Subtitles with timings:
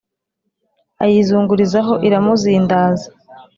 [1.03, 3.07] Ayizingurizaho iramuzindaza